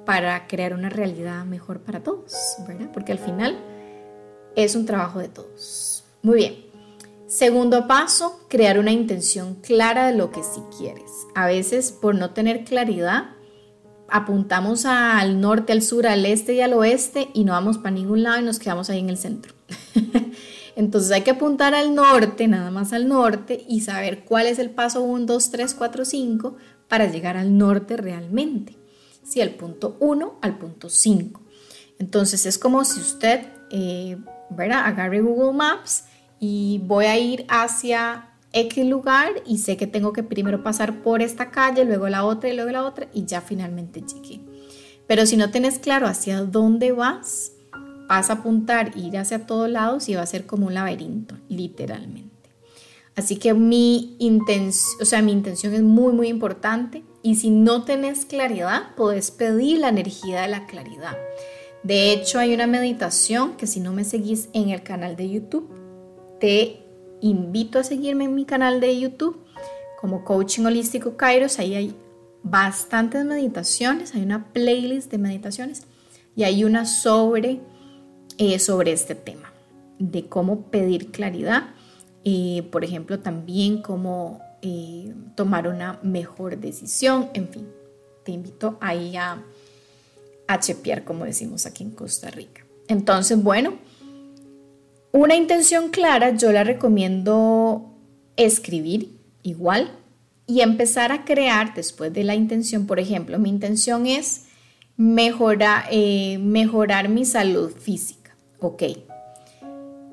para 0.06 0.48
crear 0.48 0.74
una 0.74 0.90
realidad 0.90 1.46
mejor 1.46 1.80
para 1.80 2.04
todos, 2.04 2.34
¿verdad? 2.68 2.90
Porque 2.94 3.14
al 3.14 3.20
final 3.20 3.58
es 4.56 4.76
un 4.76 4.86
trabajo 4.86 5.20
de 5.20 5.30
todos. 5.30 6.03
Muy 6.24 6.38
bien. 6.38 6.66
Segundo 7.28 7.86
paso, 7.86 8.46
crear 8.48 8.80
una 8.80 8.92
intención 8.92 9.56
clara 9.56 10.08
de 10.08 10.16
lo 10.16 10.32
que 10.32 10.42
sí 10.42 10.62
quieres. 10.78 11.12
A 11.36 11.48
veces 11.48 11.92
por 11.92 12.16
no 12.16 12.30
tener 12.30 12.64
claridad, 12.64 13.32
apuntamos 14.08 14.86
al 14.86 15.42
norte, 15.42 15.74
al 15.74 15.82
sur, 15.82 16.08
al 16.08 16.26
este 16.26 16.54
y 16.54 16.62
al 16.62 16.74
oeste 16.74 17.28
y 17.34 17.44
no 17.44 17.52
vamos 17.52 17.78
para 17.78 17.92
ningún 17.92 18.24
lado 18.24 18.40
y 18.40 18.44
nos 18.44 18.58
quedamos 18.58 18.90
ahí 18.90 19.00
en 19.00 19.10
el 19.10 19.18
centro. 19.18 19.54
Entonces 20.78 21.12
hay 21.12 21.24
que 21.24 21.32
apuntar 21.32 21.76
al 21.76 21.94
norte, 21.94 22.48
nada 22.48 22.72
más 22.72 22.94
al 22.94 23.10
norte, 23.10 23.66
y 23.68 23.82
saber 23.82 24.24
cuál 24.24 24.48
es 24.48 24.60
el 24.60 24.70
paso 24.70 25.02
1, 25.02 25.26
2, 25.26 25.52
3, 25.52 25.74
4, 25.74 26.06
5 26.06 26.56
para 26.88 27.12
llegar 27.12 27.36
al 27.36 27.58
norte 27.58 27.98
realmente. 27.98 28.78
Sí, 29.26 29.42
al 29.42 29.52
punto 29.52 29.98
1 30.00 30.40
al 30.42 30.58
punto 30.58 30.90
5. 30.90 31.42
Entonces 32.00 32.46
es 32.46 32.58
como 32.58 32.86
si 32.86 33.02
usted, 33.02 33.46
eh, 33.72 34.18
¿verdad? 34.50 34.86
Agarre 34.86 35.20
Google 35.20 35.54
Maps 35.54 36.06
y 36.46 36.82
voy 36.84 37.06
a 37.06 37.18
ir 37.18 37.46
hacia 37.48 38.32
X 38.52 38.86
lugar 38.86 39.30
y 39.48 39.60
sé 39.60 39.78
que 39.78 39.88
tengo 39.88 40.12
que 40.12 40.24
primero 40.24 40.62
pasar 40.62 41.02
por 41.02 41.22
esta 41.22 41.52
calle, 41.52 41.86
luego 41.86 42.10
la 42.10 42.26
otra 42.26 42.50
y 42.50 42.54
luego 42.54 42.70
la 42.70 42.84
otra 42.84 43.08
y 43.14 43.24
ya 43.24 43.40
finalmente 43.40 44.02
llegué. 44.02 44.42
Pero 45.08 45.26
si 45.26 45.38
no 45.38 45.52
tienes 45.52 45.80
claro 45.80 46.06
hacia 46.06 46.44
dónde 46.44 46.92
vas, 46.92 47.54
vas 48.10 48.30
a 48.30 48.34
apuntar, 48.34 48.92
ir 48.98 49.18
hacia 49.18 49.46
todos 49.46 49.70
lados 49.70 50.10
y 50.10 50.16
va 50.16 50.22
a 50.22 50.26
ser 50.26 50.46
como 50.46 50.68
un 50.68 50.74
laberinto, 50.74 51.38
literalmente. 51.48 52.50
Así 53.16 53.38
que 53.38 53.54
mi 53.54 54.18
intención, 54.20 55.02
o 55.02 55.06
sea, 55.06 55.22
mi 55.22 55.32
intención 55.32 55.74
es 55.74 55.82
muy, 55.82 56.12
muy 56.12 56.28
importante. 56.28 57.06
Y 57.22 57.36
si 57.36 57.52
no 57.52 57.84
tenés 57.84 58.26
claridad, 58.26 58.96
puedes 58.98 59.32
pedir 59.32 59.80
la 59.80 59.88
energía 59.88 60.42
de 60.42 60.50
la 60.50 60.66
claridad. 60.66 61.16
De 61.84 62.12
hecho, 62.12 62.38
hay 62.38 62.54
una 62.54 62.68
meditación 62.68 63.56
que 63.56 63.66
si 63.66 63.80
no 63.80 63.94
me 63.94 64.04
seguís 64.04 64.50
en 64.52 64.72
el 64.72 64.84
canal 64.84 65.16
de 65.16 65.30
YouTube, 65.30 65.83
te 66.44 66.84
invito 67.22 67.80
a 67.80 67.86
seguirme 67.86 68.26
en 68.26 68.36
mi 68.36 68.44
canal 68.44 68.82
de 68.82 69.00
YouTube 69.00 69.40
como 70.02 70.26
Coaching 70.26 70.66
Holístico 70.66 71.16
Kairos. 71.16 71.58
Ahí 71.58 71.74
hay 71.74 71.96
bastantes 72.44 73.24
meditaciones, 73.24 74.14
hay 74.14 74.24
una 74.24 74.52
playlist 74.52 75.10
de 75.10 75.20
meditaciones 75.20 75.84
y 76.36 76.44
hay 76.44 76.66
una 76.66 76.86
sobre, 76.86 77.62
eh, 78.38 78.60
sobre 78.60 78.92
este 78.92 79.16
tema, 79.16 79.54
de 80.00 80.28
cómo 80.28 80.64
pedir 80.64 81.12
claridad, 81.12 81.70
eh, 82.26 82.68
por 82.74 82.84
ejemplo, 82.84 83.22
también 83.22 83.82
cómo 83.82 84.42
eh, 84.62 85.16
tomar 85.38 85.70
una 85.70 86.02
mejor 86.04 86.58
decisión, 86.58 87.30
en 87.34 87.48
fin, 87.48 87.70
te 88.26 88.34
invito 88.34 88.78
ahí 88.82 89.16
a, 89.16 89.42
a 90.50 90.60
chepear, 90.60 91.06
como 91.06 91.24
decimos 91.24 91.66
aquí 91.66 91.84
en 91.84 91.92
Costa 91.92 92.30
Rica. 92.32 92.66
Entonces, 92.90 93.42
bueno, 93.42 93.76
una 95.14 95.36
intención 95.36 95.90
clara 95.90 96.32
yo 96.32 96.52
la 96.52 96.64
recomiendo 96.64 97.94
escribir 98.36 99.20
igual 99.44 99.92
y 100.48 100.62
empezar 100.62 101.12
a 101.12 101.24
crear 101.24 101.76
después 101.76 102.12
de 102.12 102.24
la 102.24 102.34
intención. 102.34 102.88
Por 102.88 103.00
ejemplo, 103.00 103.38
mi 103.38 103.50
intención 103.50 104.08
es 104.08 104.48
mejorar, 104.98 105.86
eh, 105.92 106.40
mejorar 106.40 107.10
mi 107.10 107.26
salud 107.26 107.72
física. 107.72 108.36
Ok. 108.60 108.84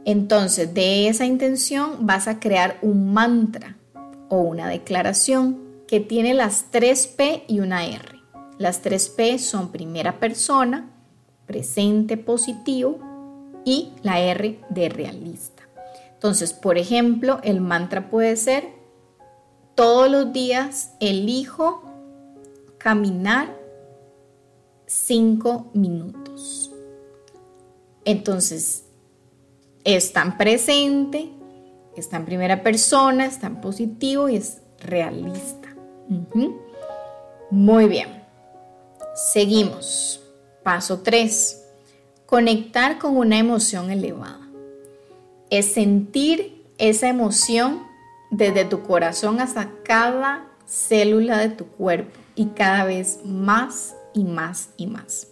Entonces, 0.05 0.75
de 0.75 1.09
esa 1.09 1.25
intención 1.25 2.07
vas 2.07 2.29
a 2.29 2.39
crear 2.39 2.79
un 2.83 3.13
mantra 3.13 3.79
o 4.29 4.41
una 4.43 4.69
declaración 4.69 5.61
que 5.89 6.01
tiene 6.01 6.35
las 6.35 6.67
tres 6.71 7.07
P 7.07 7.45
y 7.49 7.61
una 7.61 7.87
R. 7.87 8.21
Las 8.59 8.83
tres 8.83 9.09
P 9.09 9.39
son 9.39 9.73
primera 9.73 10.21
persona, 10.21 10.91
presente 11.47 12.19
positivo 12.19 13.10
y 13.65 13.93
la 14.03 14.21
R 14.21 14.61
de 14.69 14.89
realista. 14.89 15.63
Entonces, 16.13 16.53
por 16.53 16.79
ejemplo, 16.79 17.41
el 17.43 17.61
mantra 17.61 18.11
puede 18.11 18.37
ser, 18.37 18.69
todos 19.75 20.11
los 20.11 20.33
días 20.33 20.93
elijo 21.01 21.83
caminar 22.79 23.57
cinco 24.87 25.71
minutos. 25.73 26.71
Entonces, 28.05 28.85
es 29.85 30.13
tan 30.13 30.37
presente, 30.37 31.31
está 31.97 32.19
en 32.19 32.25
primera 32.27 32.63
persona, 32.63 33.27
está 33.27 33.47
en 33.47 33.61
positivo 33.61 34.29
y 34.29 34.37
es 34.37 34.61
realista. 34.79 35.75
Muy 37.51 37.87
bien. 37.87 38.25
Seguimos. 39.15 40.21
Paso 40.63 41.01
3 41.01 41.60
Conectar 42.31 42.99
con 42.99 43.17
una 43.17 43.39
emoción 43.39 43.91
elevada. 43.91 44.49
Es 45.51 45.73
sentir 45.73 46.65
esa 46.79 47.09
emoción 47.09 47.83
desde 48.31 48.65
tu 48.65 48.85
corazón 48.85 49.41
hasta 49.41 49.73
cada 49.83 50.47
célula 50.65 51.39
de 51.39 51.49
tu 51.49 51.67
cuerpo 51.67 52.17
y 52.37 52.47
cada 52.51 52.85
vez 52.85 53.19
más 53.25 53.97
y 54.15 54.23
más 54.23 54.69
y 54.77 54.87
más. 54.87 55.27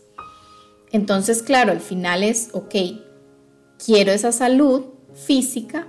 Entonces, 0.91 1.41
claro, 1.45 1.71
al 1.71 1.79
final 1.79 2.25
es, 2.25 2.51
ok, 2.53 2.75
quiero 3.79 4.11
esa 4.11 4.33
salud 4.33 4.87
física 5.15 5.87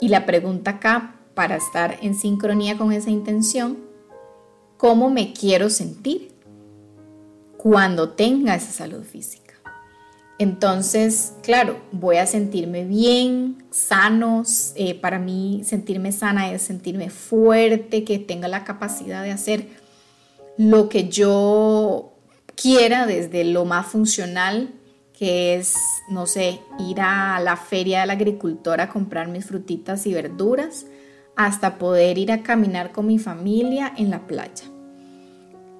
y 0.00 0.08
la 0.08 0.24
pregunta 0.24 0.70
acá, 0.70 1.20
para 1.34 1.56
estar 1.56 1.98
en 2.00 2.14
sincronía 2.14 2.78
con 2.78 2.90
esa 2.90 3.10
intención, 3.10 3.76
¿cómo 4.78 5.10
me 5.10 5.34
quiero 5.34 5.68
sentir 5.68 6.32
cuando 7.58 8.12
tenga 8.12 8.54
esa 8.54 8.72
salud 8.72 9.04
física? 9.04 9.45
Entonces, 10.38 11.32
claro, 11.42 11.80
voy 11.92 12.16
a 12.16 12.26
sentirme 12.26 12.84
bien, 12.84 13.64
sanos. 13.70 14.72
Eh, 14.76 14.94
para 14.94 15.18
mí 15.18 15.62
sentirme 15.64 16.12
sana 16.12 16.52
es 16.52 16.62
sentirme 16.62 17.08
fuerte, 17.08 18.04
que 18.04 18.18
tenga 18.18 18.46
la 18.48 18.64
capacidad 18.64 19.22
de 19.22 19.30
hacer 19.30 19.68
lo 20.58 20.88
que 20.88 21.08
yo 21.08 22.12
quiera 22.54 23.06
desde 23.06 23.44
lo 23.44 23.64
más 23.64 23.86
funcional, 23.86 24.74
que 25.18 25.56
es, 25.56 25.74
no 26.10 26.26
sé, 26.26 26.60
ir 26.78 27.00
a 27.00 27.40
la 27.40 27.56
feria 27.56 28.00
de 28.00 28.06
la 28.06 28.12
agricultora 28.14 28.84
a 28.84 28.88
comprar 28.90 29.28
mis 29.28 29.46
frutitas 29.46 30.06
y 30.06 30.12
verduras, 30.12 30.86
hasta 31.34 31.78
poder 31.78 32.18
ir 32.18 32.32
a 32.32 32.42
caminar 32.42 32.92
con 32.92 33.06
mi 33.06 33.18
familia 33.18 33.92
en 33.96 34.10
la 34.10 34.26
playa. 34.26 34.64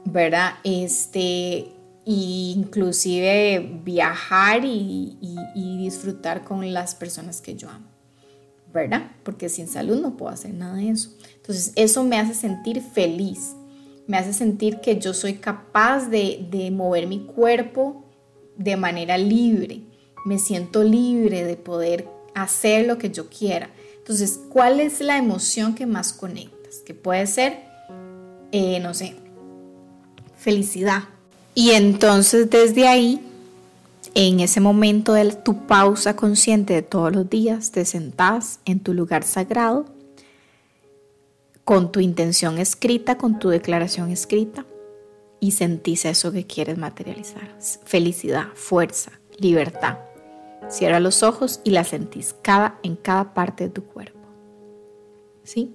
¿Verdad? 0.07 0.55
Este, 0.65 1.76
inclusive 2.07 3.81
viajar 3.85 4.65
y, 4.65 5.19
disfrutar 5.55 6.43
con 6.43 6.73
las 6.73 6.97
personas 6.97 7.41
que 7.41 7.55
yo 7.55 7.71
amo, 7.71 7.87
¿verdad? 8.73 9.13
Porque 9.23 9.49
sin 9.49 9.69
salud 9.69 10.01
no 10.01 10.17
puedo 10.17 10.33
hacer 10.33 10.53
nada 10.53 10.75
de 10.75 10.91
eso. 10.91 11.11
Entonces 11.37 11.73
eso 11.77 12.03
me 12.03 12.19
hace 12.19 12.35
sentir 12.35 12.81
feliz, 12.81 13.55
me 14.09 14.17
hace 14.17 14.33
sentir 14.33 14.81
que 14.81 14.99
yo 14.99 15.15
soy 15.15 15.35
capaz 15.35 16.09
de, 16.09 16.45
de 16.51 16.73
mover 16.73 17.07
mi 17.07 17.21
cuerpo 17.21 18.05
de 18.57 18.77
manera 18.77 19.17
libre, 19.17 19.83
me 20.25 20.41
siento 20.41 20.83
libre 20.83 21.45
de 21.45 21.57
poder 21.57 22.09
hacer 22.35 22.87
lo 22.87 22.99
que 22.99 23.11
yo 23.11 23.29
quiera. 23.29 23.71
Entonces, 23.99 24.41
¿cuál 24.49 24.81
es 24.81 25.01
la 25.01 25.19
emoción 25.19 25.75
que 25.75 25.87
más 25.87 26.13
conectas? 26.13 26.81
Que 26.85 26.95
puede 26.95 27.27
ser, 27.27 27.63
eh, 28.51 28.81
no 28.81 28.93
sé, 28.93 29.17
felicidad. 30.37 31.16
Y 31.59 31.71
entonces 31.71 32.51
desde 32.51 32.87
ahí, 32.87 33.19
en 34.15 34.41
ese 34.41 34.61
momento 34.61 35.15
de 35.15 35.33
tu 35.33 35.67
pausa 35.67 36.15
consciente 36.15 36.75
de 36.75 36.83
todos 36.83 37.17
los 37.17 37.31
días, 37.31 37.71
te 37.71 37.87
sentás 37.87 38.61
en 38.67 38.79
tu 38.81 38.93
lugar 38.93 39.25
sagrado 39.25 39.87
con 41.65 41.91
tu 41.93 42.01
intención 42.01 42.59
escrita, 42.59 43.17
con 43.17 43.39
tu 43.39 43.49
declaración 43.49 44.11
escrita 44.11 44.67
y 45.41 45.53
sentís 45.53 46.05
eso 46.05 46.31
que 46.31 46.47
quieres 46.47 46.77
materializar. 46.77 47.57
Felicidad, 47.87 48.49
fuerza, 48.53 49.13
libertad. 49.39 49.97
Cierra 50.69 51.01
los 51.01 51.23
ojos 51.23 51.63
y 51.65 51.71
la 51.71 51.85
sentís 51.85 52.35
cada, 52.43 52.79
en 52.83 52.97
cada 52.97 53.33
parte 53.33 53.65
de 53.65 53.71
tu 53.71 53.83
cuerpo. 53.83 54.21
¿Sí? 55.43 55.75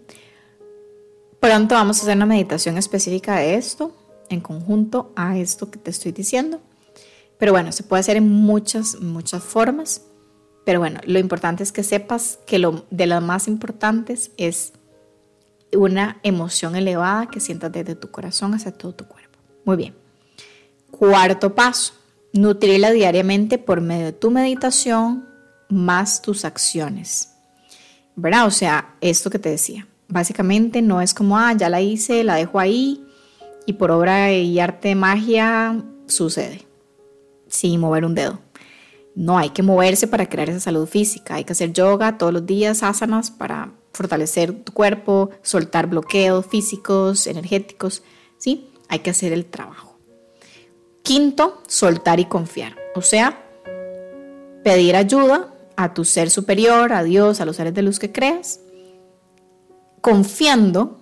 Pronto 1.40 1.74
vamos 1.74 1.98
a 1.98 2.02
hacer 2.04 2.18
una 2.18 2.28
meditación 2.28 2.78
específica 2.78 3.38
de 3.38 3.56
esto, 3.56 3.96
en 4.34 4.42
conjunto 4.42 5.12
a 5.16 5.38
esto 5.38 5.70
que 5.70 5.80
te 5.80 5.92
estoy 5.92 6.12
diciendo. 6.12 6.62
Pero 7.38 7.54
bueno, 7.54 7.72
se 7.72 7.84
puede 7.84 8.02
hacer 8.02 8.18
en 8.18 8.30
muchas, 8.30 9.02
muchas 9.02 9.44
formas. 9.44 10.04
Pero 10.66 10.80
bueno, 10.80 11.00
lo 11.06 11.18
importante 11.18 11.64
es 11.64 11.72
que 11.72 11.84
sepas 11.84 12.40
que 12.46 12.60
lo 12.60 12.86
de 12.92 13.08
las 13.08 13.24
más 13.24 13.48
importantes 13.48 14.32
es 14.38 14.74
una 15.74 16.20
emoción 16.24 16.76
elevada 16.76 17.28
que 17.28 17.40
sientas 17.40 17.72
desde 17.72 17.96
tu 17.96 18.12
corazón 18.12 18.54
hacia 18.54 18.72
todo 18.72 18.94
tu 18.94 19.06
cuerpo. 19.06 19.40
Muy 19.66 19.76
bien. 19.76 19.96
Cuarto 20.92 21.56
paso, 21.56 21.94
nutrirla 22.34 22.92
diariamente 22.92 23.58
por 23.58 23.82
medio 23.82 24.06
de 24.06 24.14
tu 24.14 24.30
meditación 24.30 25.28
más 25.68 26.22
tus 26.22 26.46
acciones. 26.46 27.34
¿Verdad? 28.16 28.46
O 28.46 28.52
sea, 28.52 28.96
esto 29.02 29.30
que 29.30 29.40
te 29.40 29.50
decía. 29.50 29.88
Básicamente 30.08 30.82
no 30.82 31.02
es 31.02 31.14
como, 31.14 31.40
ah, 31.40 31.54
ya 31.54 31.70
la 31.70 31.82
hice, 31.82 32.24
la 32.24 32.36
dejo 32.36 32.60
ahí 32.60 33.08
y 33.66 33.74
por 33.74 33.92
obra 33.92 34.32
y 34.34 34.60
arte 34.60 34.90
de 34.90 34.96
magia 34.96 35.84
sucede 36.08 36.72
sin 37.52 37.80
mover 37.80 38.06
un 38.06 38.16
dedo. 38.16 38.40
No, 39.14 39.38
hay 39.38 39.50
que 39.50 39.62
moverse 39.62 40.08
para 40.08 40.30
crear 40.30 40.50
esa 40.50 40.62
salud 40.62 40.88
física. 40.88 41.36
Hay 41.36 41.44
que 41.44 41.54
hacer 41.54 41.74
yoga 41.74 42.18
todos 42.18 42.34
los 42.34 42.46
días, 42.46 42.82
asanas, 42.82 43.30
para 43.30 43.74
fortalecer 43.94 44.64
tu 44.64 44.72
cuerpo, 44.72 45.30
soltar 45.42 45.88
bloqueos 45.88 46.46
físicos, 46.46 47.28
energéticos, 47.28 48.04
¿sí? 48.38 48.70
Hay 48.88 49.00
que 49.00 49.10
hacer 49.10 49.34
el 49.34 49.46
trabajo. 49.46 50.00
Quinto, 51.04 51.62
soltar 51.68 52.20
y 52.22 52.26
confiar. 52.26 52.78
O 52.96 53.02
sea, 53.02 53.44
pedir 54.64 54.96
ayuda 54.96 55.54
a 55.76 55.94
tu 55.94 56.06
ser 56.06 56.30
superior, 56.30 56.94
a 56.94 57.04
Dios, 57.04 57.42
a 57.42 57.46
los 57.46 57.58
seres 57.58 57.74
de 57.74 57.82
luz 57.82 58.00
que 58.00 58.12
creas, 58.12 58.62
confiando 60.00 61.01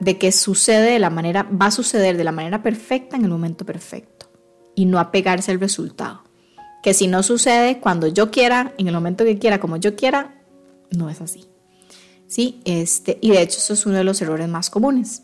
de 0.00 0.18
que 0.18 0.32
sucede 0.32 0.92
de 0.92 0.98
la 0.98 1.10
manera, 1.10 1.44
va 1.44 1.66
a 1.66 1.70
suceder 1.70 2.16
de 2.16 2.24
la 2.24 2.32
manera 2.32 2.62
perfecta 2.62 3.16
en 3.16 3.24
el 3.24 3.30
momento 3.30 3.64
perfecto 3.64 4.30
y 4.74 4.86
no 4.86 4.98
apegarse 4.98 5.52
al 5.52 5.60
resultado. 5.60 6.22
Que 6.82 6.94
si 6.94 7.06
no 7.06 7.22
sucede 7.22 7.78
cuando 7.80 8.06
yo 8.06 8.30
quiera, 8.30 8.74
en 8.78 8.88
el 8.88 8.94
momento 8.94 9.24
que 9.24 9.38
quiera, 9.38 9.60
como 9.60 9.76
yo 9.76 9.94
quiera, 9.94 10.42
no 10.90 11.10
es 11.10 11.20
así. 11.20 11.44
Sí, 12.26 12.60
este, 12.64 13.18
y 13.20 13.30
de 13.30 13.42
hecho 13.42 13.58
eso 13.58 13.74
es 13.74 13.84
uno 13.86 13.98
de 13.98 14.04
los 14.04 14.22
errores 14.22 14.48
más 14.48 14.70
comunes 14.70 15.22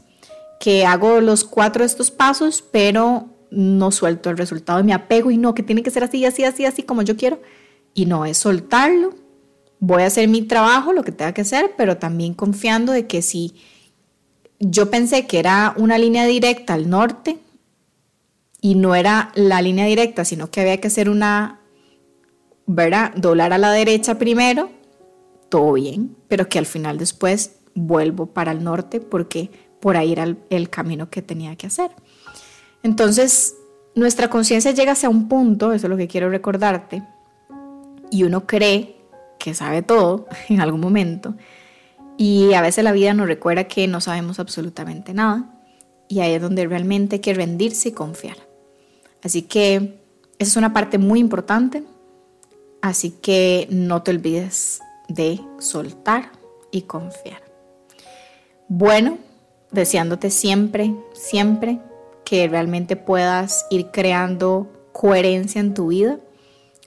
que 0.58 0.86
hago 0.86 1.20
los 1.20 1.44
cuatro 1.44 1.82
de 1.82 1.86
estos 1.86 2.10
pasos, 2.10 2.64
pero 2.70 3.28
no 3.50 3.92
suelto 3.92 4.30
el 4.30 4.38
resultado 4.38 4.80
y 4.80 4.84
me 4.84 4.94
apego 4.94 5.30
y 5.30 5.36
no, 5.36 5.54
que 5.54 5.62
tiene 5.62 5.82
que 5.82 5.90
ser 5.90 6.04
así, 6.04 6.24
así, 6.24 6.44
así, 6.44 6.64
así 6.64 6.82
como 6.82 7.02
yo 7.02 7.16
quiero. 7.16 7.40
Y 7.94 8.06
no, 8.06 8.24
es 8.24 8.38
soltarlo. 8.38 9.14
Voy 9.78 10.02
a 10.02 10.06
hacer 10.06 10.28
mi 10.28 10.42
trabajo, 10.42 10.92
lo 10.92 11.04
que 11.04 11.12
tenga 11.12 11.32
que 11.32 11.42
hacer, 11.42 11.74
pero 11.76 11.98
también 11.98 12.34
confiando 12.34 12.92
de 12.92 13.06
que 13.06 13.22
si 13.22 13.54
yo 14.58 14.90
pensé 14.90 15.26
que 15.26 15.38
era 15.38 15.74
una 15.76 15.98
línea 15.98 16.24
directa 16.26 16.74
al 16.74 16.88
norte 16.88 17.38
y 18.60 18.74
no 18.74 18.94
era 18.94 19.30
la 19.34 19.62
línea 19.62 19.86
directa, 19.86 20.24
sino 20.24 20.50
que 20.50 20.60
había 20.60 20.80
que 20.80 20.88
hacer 20.88 21.08
una, 21.08 21.60
¿verdad? 22.66 23.14
Doblar 23.14 23.52
a 23.52 23.58
la 23.58 23.70
derecha 23.70 24.18
primero, 24.18 24.70
todo 25.48 25.74
bien, 25.74 26.16
pero 26.28 26.48
que 26.48 26.58
al 26.58 26.66
final 26.66 26.98
después 26.98 27.56
vuelvo 27.74 28.26
para 28.26 28.52
el 28.52 28.64
norte 28.64 29.00
porque 29.00 29.50
por 29.80 29.96
ahí 29.96 30.12
era 30.12 30.24
el, 30.50 30.70
camino 30.70 31.10
que 31.10 31.22
tenía 31.22 31.54
que 31.56 31.68
hacer. 31.68 31.90
Entonces, 32.82 33.54
nuestra 33.94 34.28
conciencia 34.30 34.72
llega 34.72 34.92
hacia 34.92 35.08
un 35.08 35.28
punto, 35.28 35.72
eso 35.72 35.86
es 35.86 35.90
lo 35.90 35.96
que 35.96 36.08
quiero 36.08 36.30
recordarte, 36.30 37.02
y 38.10 38.24
uno 38.24 38.46
cree 38.46 38.96
que 39.38 39.54
sabe 39.54 39.82
todo 39.82 40.26
en 40.48 40.60
algún 40.60 40.80
momento, 40.80 41.34
y 42.16 42.54
a 42.54 42.62
veces 42.62 42.84
la 42.84 42.92
vida 42.92 43.14
nos 43.14 43.26
recuerda 43.26 43.64
que 43.64 43.86
no 43.86 44.00
sabemos 44.00 44.38
absolutamente 44.38 45.14
nada, 45.14 45.52
y 46.08 46.20
ahí 46.20 46.34
es 46.34 46.42
donde 46.42 46.66
realmente 46.66 47.16
hay 47.16 47.20
que 47.20 47.34
rendirse 47.34 47.90
y 47.90 47.92
confiar. 47.92 48.36
Así 49.22 49.42
que 49.42 50.00
esa 50.38 50.50
es 50.50 50.56
una 50.56 50.72
parte 50.72 50.98
muy 50.98 51.18
importante, 51.18 51.82
así 52.80 53.10
que 53.10 53.66
no 53.70 54.02
te 54.02 54.12
olvides 54.12 54.80
de 55.08 55.40
soltar 55.58 56.30
y 56.70 56.82
confiar. 56.82 57.42
Bueno, 58.68 59.18
deseándote 59.70 60.30
siempre, 60.30 60.94
siempre 61.12 61.80
que 62.24 62.48
realmente 62.48 62.96
puedas 62.96 63.66
ir 63.70 63.90
creando 63.92 64.90
coherencia 64.92 65.60
en 65.60 65.74
tu 65.74 65.88
vida 65.88 66.18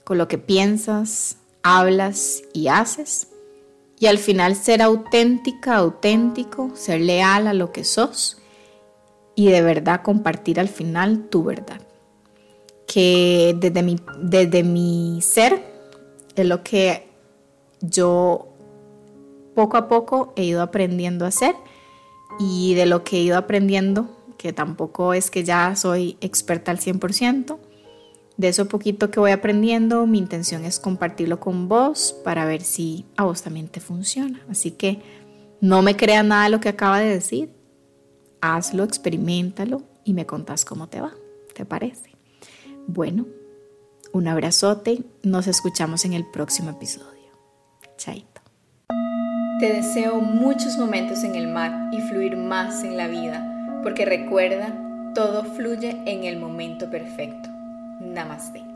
con 0.04 0.18
lo 0.18 0.28
que 0.28 0.38
piensas, 0.38 1.36
hablas 1.62 2.42
y 2.52 2.68
haces. 2.68 3.28
Y 4.00 4.06
al 4.06 4.16
final 4.16 4.56
ser 4.56 4.80
auténtica, 4.80 5.76
auténtico, 5.76 6.70
ser 6.74 7.02
leal 7.02 7.46
a 7.46 7.52
lo 7.52 7.70
que 7.70 7.84
sos 7.84 8.38
y 9.34 9.48
de 9.48 9.60
verdad 9.60 10.00
compartir 10.02 10.58
al 10.58 10.68
final 10.68 11.28
tu 11.28 11.44
verdad. 11.44 11.82
Que 12.86 13.54
desde 13.60 13.82
mi, 13.82 13.96
desde 14.18 14.62
mi 14.64 15.20
ser 15.20 15.62
es 16.34 16.46
lo 16.46 16.62
que 16.64 17.08
yo 17.82 18.48
poco 19.54 19.76
a 19.76 19.86
poco 19.86 20.32
he 20.34 20.44
ido 20.44 20.62
aprendiendo 20.62 21.26
a 21.26 21.28
hacer 21.28 21.54
y 22.38 22.72
de 22.74 22.86
lo 22.86 23.04
que 23.04 23.18
he 23.18 23.20
ido 23.20 23.36
aprendiendo, 23.36 24.08
que 24.38 24.54
tampoco 24.54 25.12
es 25.12 25.30
que 25.30 25.44
ya 25.44 25.76
soy 25.76 26.16
experta 26.22 26.70
al 26.70 26.78
100%, 26.78 27.58
de 28.40 28.48
eso 28.48 28.68
poquito 28.68 29.10
que 29.10 29.20
voy 29.20 29.32
aprendiendo, 29.32 30.06
mi 30.06 30.16
intención 30.16 30.64
es 30.64 30.80
compartirlo 30.80 31.40
con 31.40 31.68
vos 31.68 32.16
para 32.24 32.46
ver 32.46 32.62
si 32.62 33.04
a 33.18 33.24
vos 33.24 33.42
también 33.42 33.68
te 33.68 33.80
funciona. 33.80 34.40
Así 34.48 34.70
que 34.70 35.02
no 35.60 35.82
me 35.82 35.94
creas 35.94 36.24
nada 36.24 36.44
de 36.44 36.48
lo 36.48 36.58
que 36.58 36.70
acaba 36.70 37.00
de 37.00 37.10
decir, 37.10 37.50
hazlo, 38.40 38.84
experimentalo 38.84 39.82
y 40.04 40.14
me 40.14 40.24
contás 40.24 40.64
cómo 40.64 40.88
te 40.88 41.02
va. 41.02 41.12
¿Te 41.54 41.66
parece? 41.66 42.16
Bueno, 42.86 43.26
un 44.14 44.26
abrazote, 44.26 45.04
nos 45.22 45.46
escuchamos 45.46 46.06
en 46.06 46.14
el 46.14 46.24
próximo 46.24 46.70
episodio. 46.70 47.10
Chaito. 47.98 48.40
Te 49.60 49.70
deseo 49.70 50.22
muchos 50.22 50.78
momentos 50.78 51.24
en 51.24 51.34
el 51.34 51.46
mar 51.46 51.90
y 51.92 52.00
fluir 52.00 52.38
más 52.38 52.84
en 52.84 52.96
la 52.96 53.06
vida, 53.06 53.82
porque 53.82 54.06
recuerda, 54.06 55.12
todo 55.14 55.44
fluye 55.44 55.90
en 56.06 56.24
el 56.24 56.38
momento 56.38 56.88
perfecto. 56.88 57.49
Namaste. 58.00 58.69